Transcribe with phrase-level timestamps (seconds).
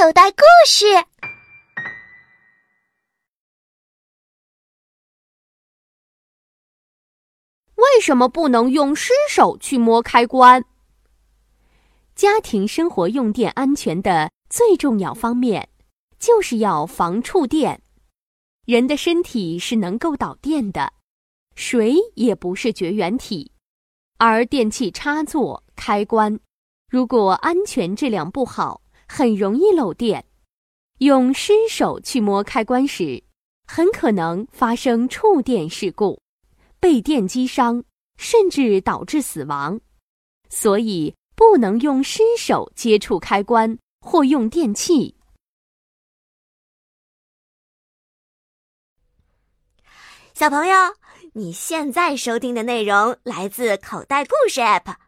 [0.00, 0.86] 口袋故事。
[7.74, 10.64] 为什么不能用湿手去摸开关？
[12.14, 15.68] 家庭生活用电安全的最重要方面，
[16.20, 17.82] 就是要防触电。
[18.66, 20.92] 人的身体是能够导电的，
[21.56, 23.50] 水也不是绝缘体，
[24.18, 26.38] 而电器插座、开关，
[26.88, 30.24] 如果安全质量不好，很容易漏电。
[30.98, 33.24] 用湿手去摸开关时，
[33.66, 36.20] 很可能发生触电事故。
[36.80, 37.82] 被电击伤，
[38.16, 39.80] 甚至导致死亡，
[40.48, 45.16] 所以不能用湿手接触开关或用电器。
[50.34, 50.76] 小朋友，
[51.32, 55.07] 你现在收听的内容来自口袋故事 App。